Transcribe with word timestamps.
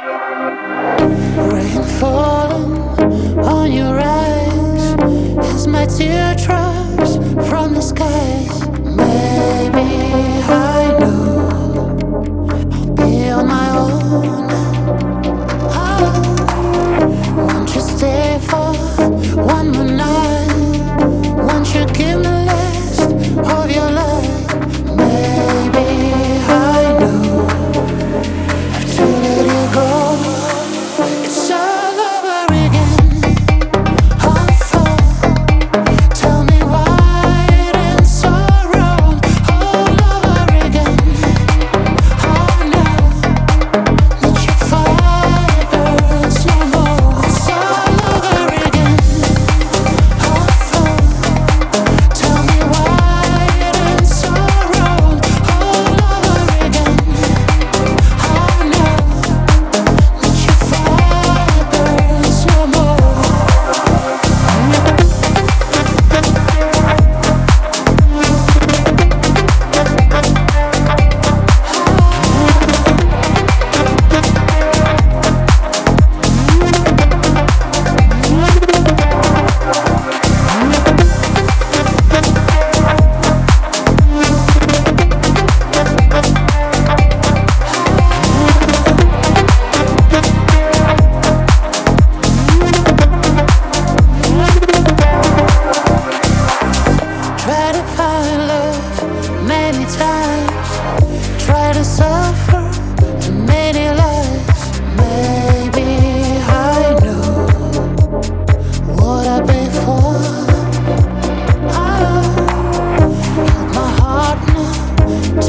Rain 0.00 1.82
falling 1.98 2.78
on 3.40 3.72
your 3.72 3.98
eyes 3.98 4.94
as 5.54 5.66
my 5.66 5.86
teardrops 5.86 7.16
from 7.48 7.74
the 7.74 7.80
skies. 7.80 8.68
Maybe 8.84 10.37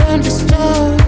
understood 0.09 0.98